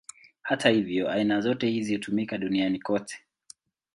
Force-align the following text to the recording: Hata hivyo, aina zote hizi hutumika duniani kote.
Hata 0.41 0.69
hivyo, 0.69 1.09
aina 1.09 1.41
zote 1.41 1.69
hizi 1.69 1.93
hutumika 1.93 2.37
duniani 2.37 2.79
kote. 2.79 3.19